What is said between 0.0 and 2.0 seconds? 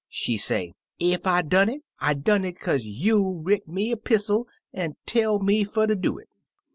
She say, * Ef I done it,